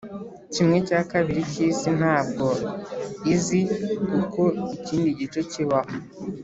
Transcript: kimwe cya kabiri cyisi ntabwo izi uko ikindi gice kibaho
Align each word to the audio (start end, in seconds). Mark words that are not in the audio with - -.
kimwe 0.53 0.77
cya 0.87 1.01
kabiri 1.11 1.41
cyisi 1.51 1.89
ntabwo 1.99 2.45
izi 3.33 3.61
uko 4.21 4.43
ikindi 4.77 5.09
gice 5.19 5.41
kibaho 5.51 5.93